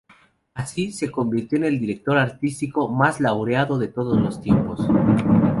Así, 0.55 0.91
se 0.93 1.11
convirtió 1.11 1.59
en 1.59 1.63
el 1.65 1.79
director 1.79 2.17
artístico 2.17 2.89
más 2.89 3.21
laureado 3.21 3.77
de 3.77 3.87
todos 3.87 4.19
los 4.19 4.41
tiempos. 4.41 4.81